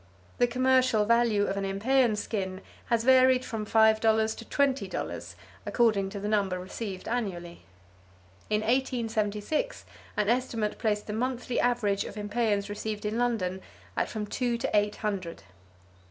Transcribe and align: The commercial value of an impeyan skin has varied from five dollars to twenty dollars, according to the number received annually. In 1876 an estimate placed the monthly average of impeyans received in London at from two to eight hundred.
The 0.39 0.47
commercial 0.47 1.05
value 1.05 1.43
of 1.45 1.57
an 1.57 1.63
impeyan 1.63 2.17
skin 2.17 2.61
has 2.87 3.03
varied 3.03 3.45
from 3.45 3.65
five 3.65 3.99
dollars 3.99 4.33
to 4.33 4.43
twenty 4.45 4.87
dollars, 4.87 5.35
according 5.63 6.09
to 6.09 6.19
the 6.19 6.27
number 6.27 6.57
received 6.57 7.07
annually. 7.07 7.65
In 8.49 8.61
1876 8.61 9.85
an 10.17 10.27
estimate 10.27 10.79
placed 10.79 11.05
the 11.05 11.13
monthly 11.13 11.59
average 11.59 12.03
of 12.03 12.15
impeyans 12.17 12.67
received 12.67 13.05
in 13.05 13.19
London 13.19 13.61
at 13.95 14.09
from 14.09 14.25
two 14.25 14.57
to 14.57 14.75
eight 14.75 14.95
hundred. 14.95 15.43